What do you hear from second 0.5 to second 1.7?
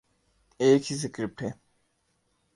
ایک ہی سکرپٹ ہے۔